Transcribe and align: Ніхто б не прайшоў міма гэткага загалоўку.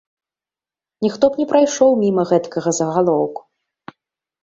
Ніхто 1.07 1.29
б 1.29 1.39
не 1.43 1.47
прайшоў 1.53 1.91
міма 2.03 2.27
гэткага 2.33 2.69
загалоўку. 2.81 3.41